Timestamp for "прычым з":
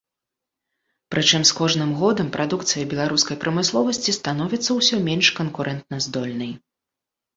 1.15-1.57